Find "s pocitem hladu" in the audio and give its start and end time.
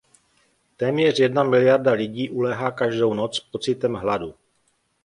3.35-4.35